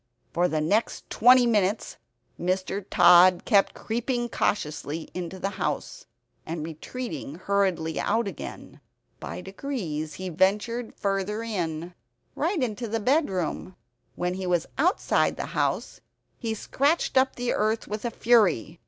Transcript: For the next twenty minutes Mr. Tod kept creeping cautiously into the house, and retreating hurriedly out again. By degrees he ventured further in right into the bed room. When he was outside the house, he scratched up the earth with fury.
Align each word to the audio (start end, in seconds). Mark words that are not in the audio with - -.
For 0.33 0.47
the 0.47 0.61
next 0.61 1.07
twenty 1.11 1.45
minutes 1.45 1.97
Mr. 2.39 2.83
Tod 2.89 3.45
kept 3.45 3.75
creeping 3.75 4.29
cautiously 4.29 5.11
into 5.13 5.37
the 5.37 5.51
house, 5.61 6.07
and 6.43 6.65
retreating 6.65 7.35
hurriedly 7.35 7.99
out 7.99 8.27
again. 8.27 8.81
By 9.19 9.41
degrees 9.41 10.15
he 10.15 10.29
ventured 10.29 10.95
further 10.95 11.43
in 11.43 11.93
right 12.33 12.63
into 12.63 12.87
the 12.87 12.99
bed 12.99 13.29
room. 13.29 13.75
When 14.15 14.33
he 14.33 14.47
was 14.47 14.65
outside 14.79 15.37
the 15.37 15.45
house, 15.53 16.01
he 16.39 16.55
scratched 16.55 17.15
up 17.15 17.35
the 17.35 17.53
earth 17.53 17.87
with 17.87 18.01
fury. 18.15 18.79